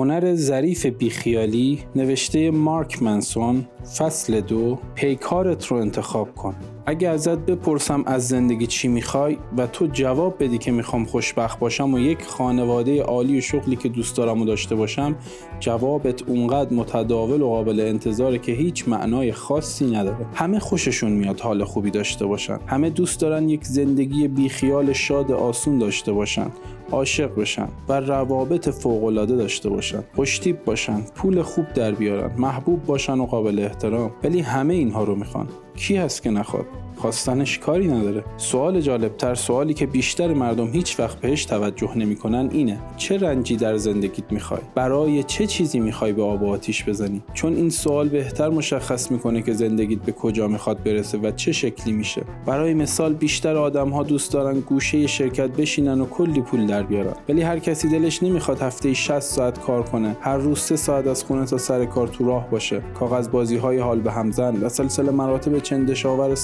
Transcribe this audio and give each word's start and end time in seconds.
هنر 0.00 0.34
ظریف 0.34 0.86
بیخیالی 0.86 1.78
نوشته 1.96 2.50
مارک 2.50 3.02
منسون 3.02 3.66
فصل 3.98 4.40
دو 4.40 4.78
پیکارت 4.94 5.66
رو 5.66 5.76
انتخاب 5.76 6.34
کن. 6.34 6.54
اگه 6.86 7.08
ازت 7.08 7.38
بپرسم 7.38 8.02
از 8.06 8.28
زندگی 8.28 8.66
چی 8.66 8.88
می‌خوای 8.88 9.36
و 9.56 9.66
تو 9.66 9.86
جواب 9.86 10.44
بدی 10.44 10.58
که 10.58 10.72
می‌خوام 10.72 11.04
خوشبخت 11.04 11.58
باشم 11.58 11.94
و 11.94 11.98
یک 11.98 12.22
خانواده 12.22 13.02
عالی 13.02 13.38
و 13.38 13.40
شغلی 13.40 13.76
که 13.76 13.88
دوست 13.88 14.16
دارم 14.16 14.42
و 14.42 14.44
داشته 14.44 14.74
باشم 14.74 15.16
جوابت 15.60 16.22
اونقدر 16.22 16.74
متداول 16.74 17.42
و 17.42 17.48
قابل 17.48 17.80
انتظاره 17.80 18.38
که 18.38 18.52
هیچ 18.52 18.88
معنای 18.88 19.32
خاصی 19.32 19.86
نداره. 19.86 20.26
همه 20.34 20.58
خوششون 20.58 21.12
میاد 21.12 21.40
حال 21.40 21.64
خوبی 21.64 21.90
داشته 21.90 22.26
باشن. 22.26 22.58
همه 22.66 22.90
دوست 22.90 23.20
دارن 23.20 23.48
یک 23.48 23.64
زندگی 23.64 24.28
بیخیال 24.28 24.92
شاد 24.92 25.32
آسون 25.32 25.78
داشته 25.78 26.12
باشن. 26.12 26.50
عاشق 26.92 27.34
بشن 27.34 27.68
و 27.88 28.00
روابط 28.00 28.68
فوقالعاده 28.68 29.36
داشته 29.36 29.68
باشن 29.68 30.04
خوشتیب 30.16 30.64
باشن 30.64 31.00
پول 31.14 31.42
خوب 31.42 31.72
در 31.72 31.92
بیارن 31.92 32.30
محبوب 32.38 32.86
باشن 32.86 33.20
و 33.20 33.26
قابل 33.26 33.58
احترام. 33.58 34.10
ولی 34.24 34.40
همه 34.40 34.74
اینها 34.74 35.04
رو 35.04 35.14
می‌خوان. 35.14 35.48
کی 35.76 35.96
هست 35.96 36.22
که 36.22 36.30
نخواد؟ 36.30 36.66
خواستنش 37.00 37.58
کاری 37.58 37.88
نداره. 37.88 38.24
سوال 38.36 38.80
جالبتر 38.80 39.34
سوالی 39.34 39.74
که 39.74 39.86
بیشتر 39.86 40.34
مردم 40.34 40.66
هیچ 40.66 41.00
وقت 41.00 41.20
بهش 41.20 41.44
توجه 41.44 41.98
نمی‌کنن 41.98 42.48
اینه 42.52 42.78
چه 42.96 43.18
رنجی 43.18 43.56
در 43.56 43.76
زندگیت 43.76 44.32
می‌خوای؟ 44.32 44.60
برای 44.74 45.22
چه 45.22 45.46
چیزی 45.46 45.80
می‌خوای 45.80 46.12
به 46.12 46.22
آب 46.22 46.44
آتیش 46.44 46.84
بزنی؟ 46.84 47.22
چون 47.34 47.56
این 47.56 47.70
سوال 47.70 48.08
بهتر 48.08 48.48
مشخص 48.48 49.10
می‌کنه 49.10 49.42
که 49.42 49.52
زندگیت 49.52 49.98
به 49.98 50.12
کجا 50.12 50.48
می‌خواد 50.48 50.82
برسه 50.82 51.18
و 51.18 51.30
چه 51.30 51.52
شکلی 51.52 51.92
میشه. 51.92 52.22
برای 52.46 52.74
مثال 52.74 53.14
بیشتر 53.14 53.56
آدم 53.56 53.88
ها 53.88 54.02
دوست 54.02 54.32
دارن 54.32 54.60
گوشه 54.60 55.06
شرکت 55.06 55.50
بشینن 55.50 56.00
و 56.00 56.06
کلی 56.06 56.40
پول 56.40 56.66
در 56.66 56.82
بیارن. 56.82 57.14
ولی 57.28 57.42
هر 57.42 57.58
کسی 57.58 57.88
دلش 57.88 58.22
نمی‌خواد 58.22 58.62
هفته 58.62 58.94
60 58.94 59.20
ساعت 59.20 59.60
کار 59.60 59.82
کنه. 59.82 60.16
هر 60.20 60.36
روز 60.36 60.58
3 60.58 60.76
ساعت 60.76 61.06
از 61.06 61.24
خونه 61.24 61.46
تا 61.46 61.58
سر 61.58 61.84
کار 61.84 62.08
تو 62.08 62.24
راه 62.24 62.50
باشه. 62.50 62.82
کاغذ 62.94 63.28
بازی 63.28 63.56
های 63.56 63.78
حال 63.78 64.00
به 64.00 64.12
همزن 64.12 64.56
و 64.56 64.68
سلسله 64.68 65.10
مراتب 65.10 65.58
چندشاور 65.58 66.34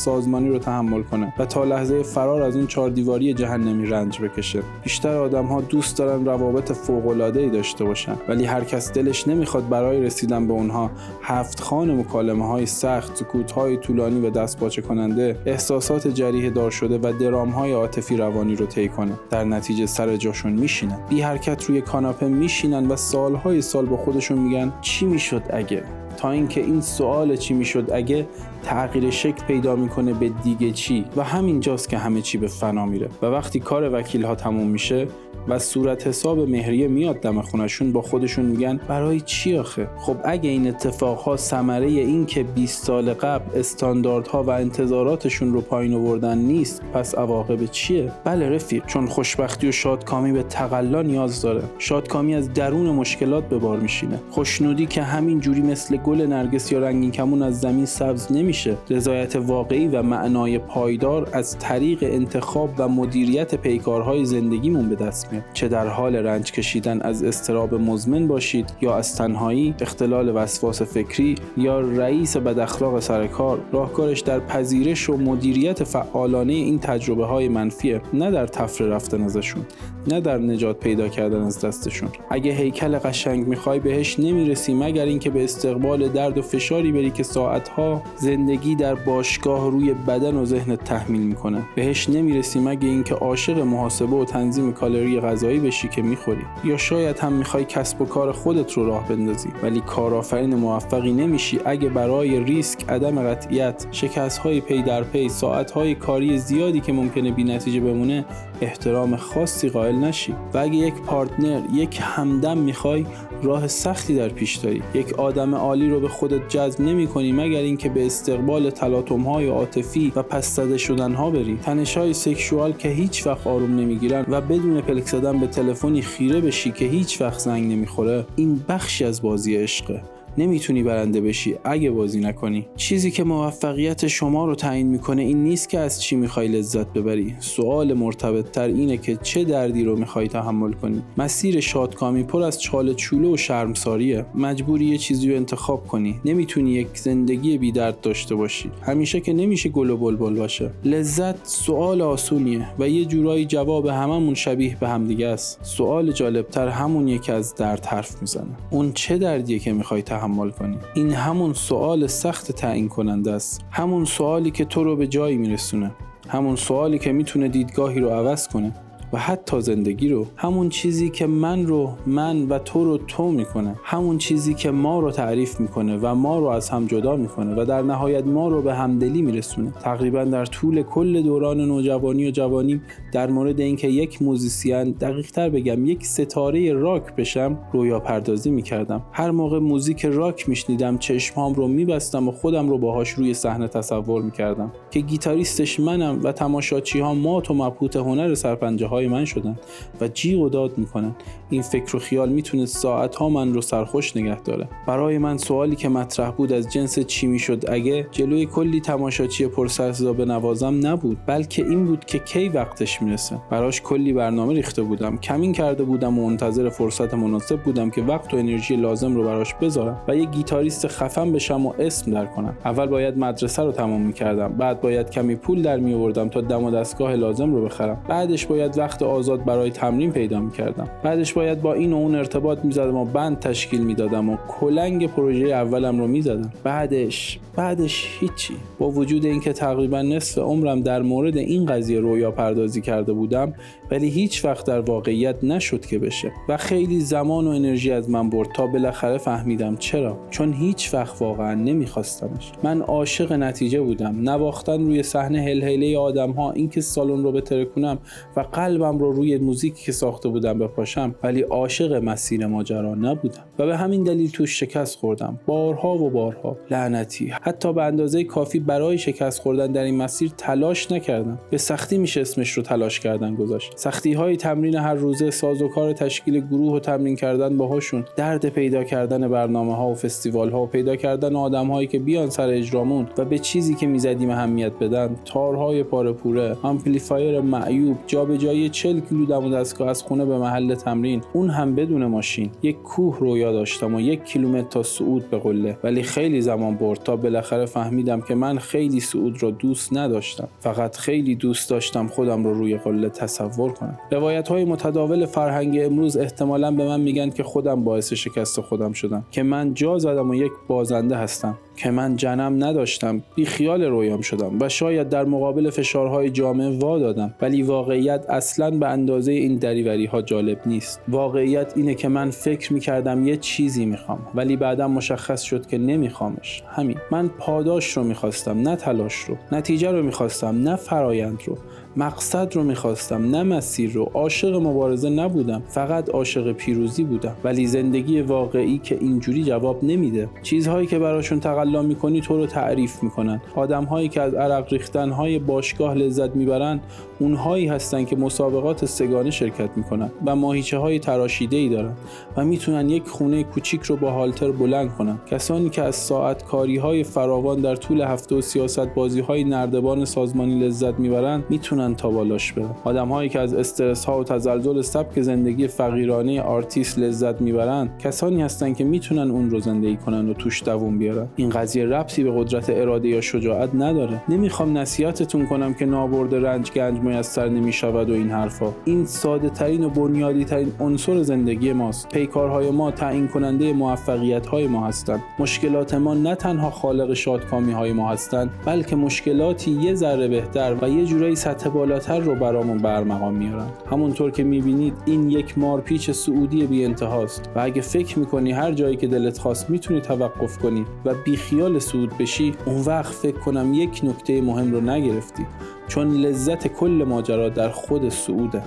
رو 0.48 0.58
تحمل 0.58 1.02
کنه 1.02 1.32
و 1.38 1.46
تا 1.46 1.64
لحظه 1.64 2.02
فرار 2.02 2.42
از 2.42 2.56
اون 2.56 2.66
چهار 2.66 2.90
دیواری 2.90 3.34
جهنمی 3.34 3.86
رنج 3.86 4.20
بکشه. 4.20 4.62
بیشتر 4.82 5.16
آدم 5.16 5.44
ها 5.44 5.60
دوست 5.60 5.98
دارن 5.98 6.24
روابط 6.24 6.72
فوق 6.72 7.36
ای 7.36 7.50
داشته 7.50 7.84
باشن 7.84 8.16
ولی 8.28 8.44
هر 8.44 8.64
کس 8.64 8.92
دلش 8.92 9.28
نمی‌خواد 9.28 9.68
برای 9.68 10.02
رسیدن 10.02 10.46
به 10.46 10.52
اونها 10.52 10.90
هفت 11.22 11.60
خان 11.60 12.00
مکالمه 12.00 12.46
های 12.48 12.66
سخت 12.66 13.16
سکوت 13.16 13.52
های 13.52 13.76
طولانی 13.76 14.26
و 14.26 14.30
دست 14.30 14.60
باچه 14.60 14.82
کننده 14.82 15.38
احساسات 15.46 16.08
جریه 16.08 16.50
دار 16.50 16.70
شده 16.70 16.98
و 16.98 17.12
درام 17.20 17.48
های 17.48 17.72
عاطفی 17.72 18.16
روانی 18.16 18.56
رو 18.56 18.66
طی 18.66 18.88
کنه. 18.88 19.12
در 19.30 19.44
نتیجه 19.44 19.86
سر 19.86 20.16
جاشون 20.16 20.52
میشینن. 20.52 20.98
بی 21.08 21.20
حرکت 21.20 21.64
روی 21.64 21.80
کاناپه 21.80 22.28
میشینن 22.28 22.88
و 22.88 22.96
سالهای 22.96 23.62
سال 23.62 23.86
با 23.86 23.96
خودشون 23.96 24.38
میگن 24.38 24.72
چی 24.80 25.06
می‌شد 25.06 25.42
اگه؟ 25.50 25.82
تا 26.16 26.30
اینکه 26.30 26.60
این 26.60 26.80
سوال 26.80 27.36
چی 27.36 27.54
می‌شد 27.54 27.90
اگه 27.92 28.26
تغییر 28.66 29.10
شکل 29.10 29.44
پیدا 29.44 29.76
می‌کنه 29.76 30.12
به 30.12 30.28
دیگه 30.28 30.70
چی 30.70 31.04
و 31.16 31.24
همینجاست 31.24 31.88
که 31.88 31.98
همه 31.98 32.20
چی 32.20 32.38
به 32.38 32.46
فنا 32.46 32.86
میره. 32.86 33.08
و 33.22 33.26
وقتی 33.26 33.60
کار 33.60 33.94
وکیل 33.94 34.24
ها 34.24 34.34
تموم 34.34 34.66
میشه 34.66 35.08
و 35.48 35.58
صورت 35.58 36.06
حساب 36.06 36.38
مهریه 36.38 36.88
میاد 36.88 37.20
دم 37.20 37.42
خونشون 37.42 37.92
با 37.92 38.02
خودشون 38.02 38.44
میگن 38.44 38.80
برای 38.88 39.20
چی 39.20 39.58
آخه؟ 39.58 39.88
خب 39.98 40.16
اگه 40.24 40.50
این 40.50 40.68
اتفاقها 40.68 41.36
ثمره 41.36 41.86
این 41.86 42.26
که 42.26 42.42
20 42.42 42.84
سال 42.84 43.14
قبل 43.14 43.58
استانداردها 43.58 44.42
و 44.42 44.50
انتظاراتشون 44.50 45.52
رو 45.52 45.60
پایین 45.60 45.94
آوردن 45.94 46.38
نیست 46.38 46.82
پس 46.94 47.14
عواقب 47.14 47.66
چیه؟ 47.66 48.12
بله 48.24 48.50
رفیق 48.50 48.86
چون 48.86 49.06
خوشبختی 49.06 49.68
و 49.68 49.72
شادکامی 49.72 50.32
به 50.32 50.42
تقلا 50.42 51.02
نیاز 51.02 51.42
داره. 51.42 51.62
شادکامی 51.78 52.34
از 52.34 52.52
درون 52.52 52.86
مشکلات 52.86 53.48
به 53.48 53.58
بار 53.58 53.80
میشینه. 53.80 54.20
خوشنودی 54.30 54.86
که 54.86 55.02
همین 55.02 55.40
جوری 55.40 55.62
مثل 55.62 55.96
گل 55.96 56.26
نرگس 56.26 56.72
یا 56.72 56.78
رنگین 56.78 57.10
کمون 57.10 57.42
از 57.42 57.60
زمین 57.60 57.86
سبز 57.86 58.32
نمیشه. 58.32 58.55
رضایت 58.90 59.36
واقعی 59.36 59.88
و 59.88 60.02
معنای 60.02 60.58
پایدار 60.58 61.28
از 61.32 61.58
طریق 61.58 61.98
انتخاب 62.02 62.70
و 62.78 62.88
مدیریت 62.88 63.54
پیکارهای 63.54 64.24
زندگیمون 64.24 64.88
به 64.88 64.94
دست 64.94 65.32
میاد. 65.32 65.44
چه 65.52 65.68
در 65.68 65.86
حال 65.86 66.16
رنج 66.16 66.52
کشیدن 66.52 67.00
از 67.00 67.22
استراب 67.22 67.74
مزمن 67.74 68.28
باشید 68.28 68.72
یا 68.80 68.96
از 68.96 69.16
تنهایی 69.16 69.74
اختلال 69.80 70.36
وسواس 70.36 70.82
فکری 70.82 71.34
یا 71.56 71.80
رئیس 71.80 72.36
بد 72.36 72.58
اخلاق 72.58 73.00
سر 73.00 73.26
کار 73.26 73.58
راهکارش 73.72 74.20
در 74.20 74.40
پذیرش 74.40 75.10
و 75.10 75.16
مدیریت 75.16 75.84
فعالانه 75.84 76.52
این 76.52 76.78
تجربه 76.78 77.26
های 77.26 77.48
منفیه 77.48 78.00
نه 78.12 78.30
در 78.30 78.46
تفره 78.46 78.88
رفتن 78.88 79.22
ازشون 79.22 79.62
نه 80.08 80.20
در 80.20 80.38
نجات 80.38 80.80
پیدا 80.80 81.08
کردن 81.08 81.42
از 81.42 81.60
دستشون. 81.60 82.08
اگه 82.30 82.52
هیکل 82.52 82.98
قشنگ 82.98 83.46
می‌خوای 83.46 83.80
بهش 83.80 84.18
نمی‌رسی 84.18 84.74
مگر 84.74 85.04
اینکه 85.04 85.30
به 85.30 85.44
استقبال 85.44 86.08
درد 86.08 86.38
و 86.38 86.42
فشاری 86.42 86.92
بری 86.92 87.10
که 87.10 87.22
ساعتها 87.22 88.02
زندگی 88.16 88.45
در 88.54 88.94
باشگاه 88.94 89.70
روی 89.70 89.94
بدن 89.94 90.36
و 90.36 90.44
ذهنت 90.44 90.84
تحمیل 90.84 91.20
می‌کنه. 91.20 91.62
بهش 91.74 92.08
نمی‌رسی 92.08 92.60
مگه 92.60 92.88
اینکه 92.88 93.14
عاشق 93.14 93.58
محاسبه 93.58 94.16
و 94.16 94.24
تنظیم 94.24 94.72
کالری 94.72 95.20
غذایی 95.20 95.60
بشی 95.60 95.88
که 95.88 96.02
می‌خوری. 96.02 96.42
یا 96.64 96.76
شاید 96.76 97.18
هم 97.18 97.32
می‌خوای 97.32 97.64
کسب 97.64 98.02
و 98.02 98.04
کار 98.04 98.32
خودت 98.32 98.72
رو 98.72 98.86
راه 98.86 99.08
بندازی. 99.08 99.48
ولی 99.62 99.80
کارآفرین 99.80 100.54
موفقی 100.54 101.12
نمیشی 101.12 101.60
اگه 101.64 101.88
برای 101.88 102.44
ریسک 102.44 102.90
عدم 102.90 103.22
قطعیت 103.22 103.86
شکست 103.90 104.38
های 104.38 104.60
پی 104.60 104.82
در 104.82 105.02
پی 105.02 105.28
ساعت 105.28 105.70
های 105.70 105.94
کاری 105.94 106.38
زیادی 106.38 106.80
که 106.80 106.92
ممکنه 106.92 107.30
بی 107.30 107.44
نتیجه 107.44 107.80
بمونه 107.80 108.24
احترام 108.60 109.16
خاصی 109.16 109.68
قائل 109.68 109.94
نشی. 109.96 110.34
و 110.54 110.58
اگه 110.58 110.74
یک 110.74 110.94
partner 110.94 111.60
یک 111.72 111.98
همدم 112.02 112.58
می‌خوای 112.58 113.06
راه 113.42 113.68
سختی 113.68 114.14
در 114.14 114.28
پیش 114.28 114.56
داری. 114.56 114.82
یک 114.94 115.12
آدم 115.12 115.54
عالی 115.54 115.90
رو 115.90 116.00
به 116.00 116.08
خودت 116.08 116.48
جذب 116.48 116.80
نمی 116.80 117.06
کنی 117.06 117.32
مگر 117.32 117.60
اینکه 117.60 117.88
به 117.88 118.06
استقبال 118.06 118.70
تلاطم 118.70 119.20
های 119.20 119.48
عاطفی 119.48 120.12
و 120.16 120.22
پس 120.22 120.56
زده 120.56 120.78
شدن 120.78 121.14
ها 121.14 121.30
بری. 121.30 121.58
تنش 121.62 121.96
های 121.96 122.12
sexual 122.12 122.72
که 122.72 122.88
هیچ 122.88 123.26
وقت 123.26 123.46
آروم 123.46 123.76
نمی‌گیرن 123.76 124.24
و 124.28 124.40
بدون 124.40 124.80
پلک 124.80 125.06
زدن 125.06 125.38
به 125.38 125.46
تلفنی 125.46 126.02
خیره 126.02 126.40
بشی 126.40 126.70
که 126.70 126.84
هیچ 126.84 127.20
وقت 127.20 127.38
زنگ 127.38 127.72
نمی‌خوره 127.72 128.26
این 128.36 128.64
بخشی 128.68 129.04
از 129.04 129.22
بازی 129.22 129.56
عشقه. 129.56 130.02
نمی‌تونی 130.38 130.82
برنده 130.82 131.20
بشی. 131.20 131.54
اگه 131.64 131.90
بازی 131.90 132.20
نکنی. 132.20 132.66
چیزی 132.76 133.10
که 133.10 133.24
موفقیت 133.24 134.06
شما 134.06 134.46
رو 134.46 134.54
تعیین 134.54 134.86
می‌کنه 134.86 135.22
این 135.22 135.42
نیست 135.42 135.68
که 135.68 135.78
از 135.78 136.02
چی 136.02 136.16
می‌خوای 136.16 136.48
لذت 136.48 136.92
ببری. 136.92 137.34
سوال 137.40 137.92
مرتبط 137.92 138.50
تر 138.50 138.66
اینه 138.66 138.96
که 138.96 139.18
چه 139.22 139.44
دردی 139.44 139.84
رو 139.84 139.96
می‌خوای 139.96 140.28
تحمل 140.28 140.72
کنی؟ 140.72 141.02
مسیر 141.16 141.60
شادکامی 141.60 142.22
پر 142.22 142.42
از 142.42 142.60
چاله 142.60 142.94
چوله 142.94 143.28
و 143.28 143.36
شرمساریه. 143.36 144.26
مجبوری 144.34 144.84
یه 144.84 144.98
چیزی 144.98 145.30
رو 145.30 145.36
انتخاب 145.36 145.86
کنی. 145.86 146.20
نمی‌تونی 146.24 146.70
یک 146.70 146.88
زندگی 146.94 147.58
بی 147.58 147.72
درد 147.72 148.00
داشته 148.00 148.34
باشی. 148.34 148.70
همیشه 148.82 149.20
که 149.20 149.32
نمیشه 149.32 149.68
گل 149.68 149.90
و 149.90 149.96
بلبل 149.96 150.34
باشه. 150.34 150.70
لذت 150.84 151.46
سوال 151.48 152.02
آسونیه 152.02 152.66
و 152.78 152.88
یه 152.88 153.04
جورایی 153.04 153.44
جواب 153.44 153.86
هممون 153.86 154.34
شبیه 154.34 154.76
به 154.80 154.88
همدیگه 154.88 155.26
است. 155.26 155.58
سوال 155.62 156.12
جالبتر 156.12 156.68
همونیه 156.68 157.18
که 157.18 157.32
از 157.32 157.54
درد 157.54 157.86
حرف 157.86 158.20
می‌زنه. 158.20 158.56
اون 158.70 158.92
چه 158.92 159.18
دردیه 159.18 159.58
که 159.58 159.72
می‌خوای 159.72 160.02
کنی. 160.34 160.78
این 160.94 161.12
همون 161.12 161.54
سوال 161.54 162.06
سخت 162.06 162.52
تعیین 162.52 162.88
کننده 162.88 163.32
است. 163.32 163.60
همون 163.70 164.04
سوالی 164.04 164.50
که 164.50 164.64
تو 164.64 164.84
رو 164.84 164.96
به 164.96 165.06
جایی 165.06 165.36
میرسونه. 165.36 165.92
همون 166.28 166.56
سوالی 166.56 166.98
که 166.98 167.12
می‌تونه 167.12 167.48
دیدگاهی 167.48 168.00
رو 168.00 168.08
عوض 168.08 168.48
کنه. 168.48 168.72
و 169.12 169.18
حتی 169.18 169.60
زندگی 169.60 170.08
رو 170.08 170.26
همون 170.36 170.68
چیزی 170.68 171.10
که 171.10 171.26
من 171.26 171.66
رو 171.66 171.90
من 172.06 172.48
و 172.48 172.58
تو 172.58 172.84
رو 172.84 172.98
تو 172.98 173.30
می‌کنه. 173.30 173.74
همون 173.84 174.18
چیزی 174.18 174.54
که 174.54 174.70
ما 174.70 175.00
رو 175.00 175.10
تعریف 175.10 175.60
می‌کنه 175.60 175.96
و 175.96 176.14
ما 176.14 176.38
رو 176.38 176.46
از 176.46 176.70
هم 176.70 176.86
جدا 176.86 177.16
می‌کنه 177.16 177.62
و 177.62 177.64
در 177.64 177.82
نهایت 177.82 178.26
ما 178.26 178.48
رو 178.48 178.62
به 178.62 178.74
همدلی 178.74 179.22
میرسونه. 179.22 179.70
تقریبا 179.70 180.24
در 180.24 180.44
طول 180.44 180.82
کل 180.82 181.22
دوران 181.22 181.60
نوجوانی 181.60 182.28
و 182.28 182.30
جوانی 182.30 182.80
در 183.12 183.30
مورد 183.30 183.60
اینکه 183.60 183.88
یک 183.88 184.22
موزیسین 184.22 184.90
دقیق 184.90 185.30
تر 185.30 185.48
بگم 185.48 185.86
یک 185.86 186.06
ستاره 186.06 186.72
راک 186.72 187.16
بشم 187.16 187.58
رویا 187.72 188.00
پردازی 188.00 188.50
می‌کردم. 188.50 189.02
هر 189.12 189.30
موقع 189.30 189.58
موزیک 189.58 190.06
راک 190.06 190.48
میشنیدم 190.48 190.98
چشمهام 190.98 191.54
رو 191.54 191.68
میبستم 191.68 192.28
و 192.28 192.32
خودم 192.32 192.68
رو 192.68 192.78
باهاش 192.78 193.10
روی 193.10 193.34
صحنه 193.34 193.68
تصور 193.68 194.22
می‌کردم 194.22 194.72
که 194.90 195.00
گیتاریستش 195.00 195.80
منم 195.80 196.20
و 196.22 196.32
تماشاچی 196.32 197.00
ها 197.00 197.14
مات 197.14 197.50
و 197.50 197.54
مبهوت 197.54 197.96
هنر 197.96 198.34
سرپنجه 198.34 198.86
های 198.96 199.08
من 199.08 199.24
شدن 199.24 199.58
و 200.00 200.08
جیغ 200.08 200.40
و 200.40 200.48
داد 200.48 200.78
می‌کنن. 200.78 201.14
این 201.50 201.62
فکر 201.62 201.96
و 201.96 201.98
خیال 201.98 202.28
می‌تونه 202.28 202.66
ساعت 202.66 203.16
ها 203.16 203.28
من 203.28 203.54
رو 203.54 203.60
سرخوش 203.60 204.16
نگه 204.16 204.40
داره. 204.40 204.68
برای 204.86 205.18
من 205.18 205.36
سوالی 205.36 205.76
که 205.76 205.88
مطرح 205.88 206.30
بود 206.30 206.52
از 206.52 206.72
جنس 206.72 206.98
چی 206.98 207.26
می‌شد 207.26 207.64
اگه 207.68 208.06
جلوی 208.10 208.46
کلی 208.46 208.80
تماشاچی 208.80 209.46
پرسرصدا 209.46 210.12
به 210.12 210.24
نوازم 210.24 210.86
نبود 210.86 211.18
بلکه 211.26 211.62
این 211.62 211.84
بود 211.84 212.04
که 212.04 212.18
کی 212.18 212.48
وقتش 212.48 213.02
می‌رسه. 213.02 213.38
براش 213.50 213.80
کلی 213.80 214.12
برنامه 214.12 214.54
ریخته 214.54 214.82
بودم 214.82 215.16
کمین 215.16 215.52
کرده 215.52 215.84
بودم 215.84 216.18
و 216.18 216.28
منتظر 216.28 216.68
فرصت 216.68 217.14
مناسب 217.14 217.62
بودم 217.62 217.90
که 217.90 218.02
وقت 218.02 218.34
و 218.34 218.36
انرژی 218.36 218.76
لازم 218.76 219.14
رو 219.14 219.22
براش 219.22 219.54
بذارم 219.54 220.02
و 220.08 220.16
یه 220.16 220.24
گیتاریست 220.24 220.86
خفن 220.86 221.32
بشم 221.32 221.66
و 221.66 221.72
اسم 221.78 222.12
در 222.12 222.26
کنم. 222.26 222.56
اول 222.64 222.86
باید 222.86 223.18
مدرسه 223.18 223.62
رو 223.62 223.72
تمام 223.72 224.00
می‌کردم 224.00 224.48
بعد 224.48 224.80
باید 224.80 225.10
کمی 225.10 225.36
پول 225.36 225.62
در 225.62 225.76
میآوردم 225.76 226.28
تا 226.28 226.40
دم 226.40 226.64
و 226.64 226.70
دستگاه 226.70 227.14
لازم 227.14 227.54
رو 227.54 227.64
بخرم. 227.64 228.02
بعدش 228.08 228.46
باید 228.46 228.72
وقت 228.86 229.02
آزاد 229.02 229.44
برای 229.44 229.70
تمرین 229.70 230.12
پیدا 230.12 230.40
می‌کردم. 230.40 230.88
بعدش 231.02 231.32
باید 231.32 231.62
با 231.62 231.74
این 231.74 231.92
و 231.92 231.96
اون 231.96 232.14
ارتباط 232.14 232.58
می‌زدم 232.64 232.96
و 232.96 233.04
بند 233.04 233.38
تشکیل 233.38 233.80
می‌دادم 233.80 234.30
و 234.30 234.36
کلنگ 234.48 235.06
پروژه 235.06 235.46
اولم 235.46 235.98
رو 235.98 236.06
می‌زدم. 236.06 236.52
بعدش 236.64 237.38
بعدش 237.56 238.08
هیچی. 238.20 238.54
با 238.78 238.90
وجود 238.90 239.24
اینکه 239.24 239.52
تقریبا 239.52 240.02
نصف 240.02 240.38
عمرم 240.38 240.80
در 240.80 241.02
مورد 241.02 241.36
این 241.36 241.66
قضیه 241.66 242.00
رویا 242.00 242.30
پردازی 242.30 242.80
کرده 242.80 243.12
بودم 243.12 243.54
ولی 243.90 244.08
هیچ 244.08 244.44
وقت 244.44 244.66
در 244.66 244.80
واقعیت 244.80 245.44
نشد 245.44 245.86
که 245.86 245.98
بشه. 245.98 246.32
و 246.48 246.56
خیلی 246.56 247.00
زمان 247.00 247.46
و 247.46 247.50
انرژی 247.50 247.92
از 247.92 248.10
من 248.10 248.30
برد 248.30 248.48
تا 248.56 248.66
بالاخره 248.66 249.18
فهمیدم 249.18 249.76
چرا. 249.76 250.18
چون 250.30 250.52
هیچ 250.52 250.94
وقت 250.94 251.22
واقعا 251.22 251.54
نمیخواستمش. 251.54 252.52
من 252.62 252.80
عاشق 252.80 253.32
نتیجه 253.32 253.80
بودم. 253.80 254.16
نواختن 254.20 254.86
روی 254.86 255.02
صحنه 255.02 255.42
هلهله 255.42 255.98
آدم 255.98 256.30
ها 256.30 256.52
اینکه 256.52 256.80
سالن 256.80 257.22
رو 257.22 257.32
بترکونم 257.32 257.98
و 258.36 258.42
قلبم 258.76 258.98
رو 258.98 259.12
روی 259.12 259.38
موزیکی 259.38 259.84
که 259.84 259.92
ساخته 259.92 260.28
بودم 260.28 260.58
بپاشم 260.58 261.14
ولی 261.22 261.42
عاشق 261.42 261.92
مسیر 261.92 262.46
ماجرا 262.46 262.94
نبودم. 262.94 263.45
و 263.58 263.66
به 263.66 263.76
همین 263.76 264.04
دلیل 264.04 264.30
توش 264.30 264.60
شکست 264.60 264.98
خوردم. 264.98 265.40
بارها 265.46 265.94
و 265.94 266.10
بارها. 266.10 266.56
لعنتی. 266.70 267.32
حتی 267.42 267.72
به 267.72 267.82
اندازه 267.82 268.24
کافی 268.24 268.58
برای 268.58 268.98
شکست 268.98 269.40
خوردن 269.40 269.72
در 269.72 269.82
این 269.82 269.96
مسیر 269.96 270.32
تلاش 270.38 270.92
نکردم. 270.92 271.38
به 271.50 271.58
سختی 271.58 271.98
میشه 271.98 272.20
اسمش 272.20 272.50
رو 272.52 272.62
تلاش 272.62 273.00
کردن 273.00 273.34
گذاشت. 273.34 273.72
سختی 273.76 274.12
های 274.12 274.36
تمرین 274.36 274.74
هر 274.74 274.94
روزه 274.94 275.30
سازوکار 275.30 275.92
تشکیل 275.92 276.40
گروه 276.40 276.72
و 276.72 276.80
تمرین 276.80 277.16
کردن 277.16 277.56
باهاشون. 277.56 278.04
درد 278.16 278.48
پیدا 278.48 278.84
کردن 278.84 279.28
برنامه 279.28 279.76
ها 279.76 279.88
و 279.88 279.94
فستیوال 279.94 280.50
ها 280.50 280.62
و 280.62 280.66
پیدا 280.66 280.96
کردن 280.96 281.36
آدم 281.36 281.66
هایی 281.66 281.86
که 281.86 281.98
بیان 281.98 282.30
سر 282.30 282.48
اجرامون 282.48 283.06
و 283.18 283.24
به 283.24 283.38
چیزی 283.38 283.74
که 283.74 283.86
می‌زدیم 283.86 284.30
اهمیت 284.30 284.72
بدن. 284.72 285.16
تارهای 285.24 285.82
پاره 285.82 286.12
پوره. 286.12 286.56
آمپلیفایر 286.62 287.40
معیوب. 287.40 287.96
جابجایی 288.06 288.68
40 288.68 289.00
کیلو 289.00 289.26
دم 289.26 289.44
و 289.44 289.50
دستگاه 289.50 289.88
از 289.88 290.02
خونه 290.02 290.24
به 290.24 290.38
محل 290.38 290.74
تمرین. 290.74 291.22
اون 291.32 291.50
هم 291.50 291.74
بدون 291.74 292.06
ماشین. 292.06 292.50
یک 292.62 292.82
کوه 292.82 293.18
رویا 293.18 293.45
داشتم 293.52 293.94
و 293.94 294.00
یک 294.00 294.24
کیلومتر 294.24 294.68
تا 294.68 294.82
صعود 294.82 295.30
به 295.30 295.38
قله. 295.38 295.78
ولی 295.84 296.02
خیلی 296.02 296.40
زمان 296.40 296.76
برد 296.76 297.02
تا 297.02 297.16
بالاخره 297.16 297.66
فهمیدم 297.66 298.20
که 298.20 298.34
من 298.34 298.58
خیلی 298.58 299.00
صعود 299.00 299.42
را 299.42 299.50
دوست 299.50 299.92
نداشتم. 299.92 300.48
فقط 300.60 300.96
خیلی 300.96 301.34
دوست 301.34 301.70
داشتم 301.70 302.06
خودم 302.06 302.44
رو 302.44 302.54
روی 302.54 302.76
قله 302.76 303.08
تصور 303.08 303.72
کنم. 303.72 303.98
روایت 304.10 304.48
های 304.48 304.64
متداول 304.64 305.26
فرهنگ 305.26 305.78
امروز 305.82 306.16
احتمالا 306.16 306.70
به 306.70 306.84
من 306.84 307.00
میگن 307.00 307.30
که 307.30 307.42
خودم 307.42 307.84
باعث 307.84 308.12
شکست 308.12 308.60
خودم 308.60 308.92
شدم. 308.92 309.24
که 309.30 309.42
من 309.42 309.74
جا 309.74 309.98
زدم 309.98 310.30
و 310.30 310.34
یک 310.34 310.52
بازنده 310.68 311.16
هستم. 311.16 311.58
که 311.76 311.90
من 311.90 312.16
جنم 312.16 312.64
نداشتم 312.64 313.22
بی 313.34 313.44
خیال 313.44 313.82
رویام 313.82 314.20
شدم 314.20 314.60
و 314.60 314.68
شاید 314.68 315.08
در 315.08 315.24
مقابل 315.24 315.70
فشارهای 315.70 316.30
جامعه 316.30 316.78
وا 316.78 316.98
دادم. 316.98 317.34
ولی 317.40 317.62
واقعیت 317.62 318.24
اصلا 318.28 318.70
به 318.70 318.88
اندازه 318.88 319.32
این 319.32 319.56
دری‌وری 319.56 320.06
ها 320.06 320.22
جالب 320.22 320.58
نیست. 320.66 321.00
واقعیت 321.08 321.72
اینه 321.76 321.94
که 321.94 322.08
من 322.08 322.30
فکر 322.30 322.72
می‌کردم 322.72 323.26
یه 323.26 323.36
چیزی 323.36 323.86
می‌خوام 323.86 324.18
ولی 324.34 324.56
بعدا 324.56 324.88
مشخص 324.88 325.42
شد 325.42 325.66
که 325.66 325.78
نمیخوامش. 325.78 326.62
همین. 326.68 326.96
من 327.10 327.28
پاداش 327.28 327.96
رو 327.96 328.04
می‌خواستم 328.04 328.60
نه 328.60 328.76
تلاش 328.76 329.14
رو. 329.14 329.36
نتیجه 329.52 329.90
رو 329.90 330.02
می‌خواستم 330.02 330.62
نه 330.62 330.76
فرایند 330.76 331.38
رو. 331.46 331.58
مقصد 331.96 332.54
رو 332.54 332.62
می‌خواستم 332.62 333.30
نه 333.30 333.42
مسیر 333.42 333.92
رو. 333.92 334.10
عاشق 334.14 334.54
مبارزه 334.54 335.10
نبودم 335.10 335.62
فقط 335.68 336.10
عاشق 336.10 336.52
پیروزی 336.52 337.04
بودم. 337.04 337.36
ولی 337.44 337.66
زندگی 337.66 338.20
واقعی 338.20 338.78
که 338.78 338.98
اینجوری 339.00 339.44
جواب 339.44 339.84
نمیده. 339.84 340.28
چیزهایی 340.42 340.86
که 340.86 340.98
براشون 340.98 341.40
تقلا 341.66 341.82
می‌کنی 341.82 342.20
تو 342.20 342.36
رو 342.36 342.46
تعریف 342.46 343.02
می‌کنن. 343.02 343.40
آدمهایی 343.56 344.08
که 344.08 344.22
از 344.22 344.34
عرق 344.34 344.72
ریختنهای 344.72 345.38
باشگاه 345.38 345.94
لذت 345.94 346.36
می‌برن 346.36 346.80
اونهایی 347.18 347.66
هستن 347.66 348.04
که 348.04 348.16
مسابقات 348.16 348.84
سه‌گانه 348.84 349.30
شرکت 349.30 349.70
می‌کنن 349.76 350.10
و 350.26 350.36
ماهیچه 350.36 350.78
های 350.78 350.98
تراشیده 350.98 351.56
ای 351.56 351.68
دارن 351.68 351.92
و 352.36 352.44
می‌تونن 352.44 352.90
یک 352.90 353.08
خونه 353.08 353.44
کوچیک 353.44 353.82
رو 353.82 353.96
با 353.96 354.10
هالتر 354.10 354.50
بلند 354.50 354.92
کنن. 354.92 355.18
کسانی 355.30 355.70
که 355.70 355.82
از 355.82 355.94
ساعت 355.94 356.44
کاری 356.44 356.76
های 356.76 357.04
فراوان 357.04 357.60
در 357.60 357.76
طول 357.76 358.00
هفته 358.00 358.34
و 358.34 358.40
سیاست 358.40 358.94
بازی 358.94 359.20
های 359.20 359.44
نردبان 359.44 360.04
سازمانی 360.04 360.60
لذت 360.60 360.98
می‌برن 360.98 361.44
می‌تونن 361.48 361.94
تا 361.94 362.10
بالاش 362.10 362.52
برن. 362.52 362.70
آدمهایی 362.84 363.28
که 363.28 363.40
از 363.40 363.54
استرس 363.54 364.04
ها 364.04 364.20
و 364.20 364.24
تزلزل 364.24 364.82
سبک 364.82 365.20
زندگی 365.20 365.68
فقیرانه 365.68 366.40
آرتیست 366.40 366.98
لذت 366.98 367.40
می‌برن 367.40 367.88
کسانی 367.98 368.42
هستن 368.42 368.74
که 368.74 368.84
می‌تونن 368.84 369.30
اون 369.30 369.50
رو 369.50 369.60
زندگی 369.60 369.96
کنن 369.96 370.30
و 370.30 370.34
توش 370.34 370.62
دووم 370.62 370.98
بیارن. 370.98 371.26
این 371.36 371.50
قضیه 371.56 371.86
ربطی 371.86 372.24
به 372.24 372.32
قدرت 372.36 372.70
اراده 372.70 373.08
یا 373.08 373.20
شجاعت 373.20 373.70
نداره. 373.74 374.22
نمی‌خوام 374.28 374.78
نصیحتتون 374.78 375.46
کنم 375.46 375.74
که 375.74 375.86
نابرده 375.86 376.34
رنج 376.34 376.70
گنج 376.72 377.00
میسر 377.00 377.48
نمی‌شود 377.48 378.10
و 378.10 378.12
این 378.12 378.30
حرفا. 378.30 378.72
این 378.84 379.06
ساده 379.06 379.48
ترین 379.48 379.84
و 379.84 379.90
بنیادی 379.90 380.44
ترین 380.44 380.72
عنصر 380.80 381.22
زندگی 381.22 381.72
ماست. 381.72 382.08
پیکارهای 382.08 382.70
ما 382.70 382.90
تعیین 382.90 383.28
کننده 383.28 383.72
موفقیت 383.72 384.46
های 384.46 384.66
ما 384.66 384.86
هستند. 384.86 385.22
مشکلات 385.38 385.94
ما 385.94 386.14
نه 386.14 386.34
تنها 386.34 386.70
خالق 386.70 387.14
شادکامی 387.14 387.72
های 387.72 387.92
ما 387.92 388.08
هستند 388.08 388.50
بلکه 388.66 388.96
مشکلاتی 388.96 389.70
یه 389.70 389.94
ذره 389.94 390.28
بهتر 390.28 390.76
و 390.82 390.88
یه 390.88 391.04
جورایی 391.04 391.36
سطح 391.36 391.70
بالاتر 391.70 392.20
رو 392.20 392.34
برامون 392.34 392.78
به 392.78 392.97
ارمغان 392.97 393.34
میارن. 393.34 393.68
همونطور 393.90 394.30
که 394.30 394.44
می‌بینید 394.44 394.94
این 395.06 395.30
یک 395.30 395.58
مارپیچ 395.58 396.10
صعودی 396.10 396.66
بی 396.66 396.84
انتهاست 396.84 397.50
و 397.56 397.60
اگه 397.60 397.80
فکر 397.80 398.18
می‌کنی 398.18 398.52
هر 398.52 398.72
جایی 398.72 398.96
که 398.96 399.06
دلت 399.06 399.38
خواست 399.38 399.70
می‌تونی 399.70 400.00
توقف 400.00 400.58
کنی 400.58 400.84
و 401.04 401.14
بیخیال 401.50 401.78
صعود 401.78 402.18
بشی 402.18 402.54
اون 402.66 402.80
وقت 402.80 403.12
فکر 403.12 403.38
کنم 403.38 403.74
یک 403.74 404.00
نکته 404.04 404.40
مهم 404.40 404.72
رو 404.72 404.80
نگرفتی 404.80 405.46
چون 405.88 406.10
لذت 406.14 406.66
کل 406.66 407.04
ماجرا 407.08 407.48
در 407.48 407.70
خود 407.70 408.08
صعوده 408.08 408.62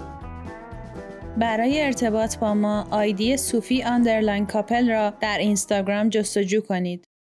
برای 1.37 1.81
ارتباط 1.81 2.37
با 2.37 2.53
ما 2.53 2.87
آیدی 2.91 3.37
صوفی 3.37 3.83
underline 3.83 4.45
کاپل 4.45 4.89
را 4.89 5.13
در 5.21 5.37
اینستاگرام 5.37 6.09
جستجو 6.09 6.61
کنید. 6.61 7.08